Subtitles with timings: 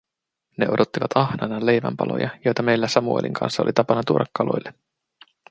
[0.57, 4.73] Ne odottivat ahnaina leivän paloja, joita meillä Samuelin kanssa oli tapana tuoda kaloille.